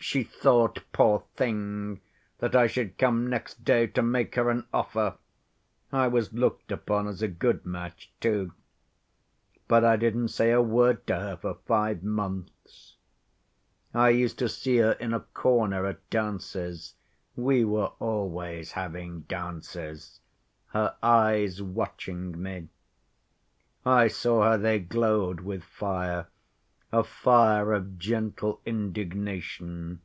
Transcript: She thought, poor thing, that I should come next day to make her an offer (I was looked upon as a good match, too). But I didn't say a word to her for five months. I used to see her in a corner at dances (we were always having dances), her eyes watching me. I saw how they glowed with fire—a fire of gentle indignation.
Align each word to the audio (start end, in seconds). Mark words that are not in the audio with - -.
She 0.00 0.22
thought, 0.22 0.80
poor 0.92 1.24
thing, 1.36 2.00
that 2.38 2.54
I 2.54 2.68
should 2.68 2.96
come 2.98 3.28
next 3.28 3.64
day 3.64 3.88
to 3.88 4.00
make 4.00 4.36
her 4.36 4.48
an 4.48 4.64
offer 4.72 5.16
(I 5.92 6.06
was 6.06 6.32
looked 6.32 6.70
upon 6.72 7.08
as 7.08 7.20
a 7.20 7.26
good 7.28 7.66
match, 7.66 8.10
too). 8.20 8.52
But 9.66 9.84
I 9.84 9.96
didn't 9.96 10.28
say 10.28 10.52
a 10.52 10.62
word 10.62 11.04
to 11.08 11.16
her 11.16 11.36
for 11.36 11.54
five 11.66 12.04
months. 12.04 12.94
I 13.92 14.10
used 14.10 14.38
to 14.38 14.48
see 14.48 14.76
her 14.76 14.92
in 14.92 15.12
a 15.12 15.20
corner 15.20 15.84
at 15.84 16.08
dances 16.10 16.94
(we 17.36 17.64
were 17.64 17.90
always 17.98 18.72
having 18.72 19.22
dances), 19.22 20.20
her 20.68 20.94
eyes 21.02 21.60
watching 21.60 22.40
me. 22.40 22.68
I 23.84 24.06
saw 24.08 24.44
how 24.44 24.56
they 24.58 24.78
glowed 24.78 25.40
with 25.40 25.64
fire—a 25.64 27.04
fire 27.04 27.74
of 27.74 27.98
gentle 27.98 28.58
indignation. 28.64 30.00